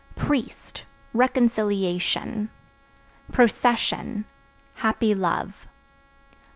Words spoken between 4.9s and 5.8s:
love.